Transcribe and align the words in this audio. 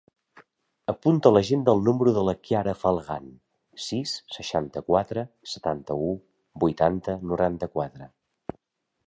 Apunta 0.93 1.27
a 1.29 1.31
l'agenda 1.33 1.75
el 1.77 1.83
número 1.89 2.13
de 2.15 2.23
la 2.27 2.33
Chiara 2.47 2.73
Falagan: 2.85 3.27
sis, 3.89 4.15
seixanta-quatre, 4.37 5.27
setanta-u, 5.53 6.11
vuitanta, 6.65 7.19
noranta-quatre. 7.35 8.11